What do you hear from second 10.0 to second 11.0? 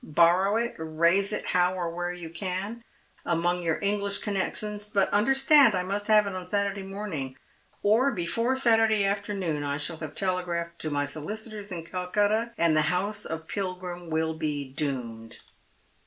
telcgiaphed to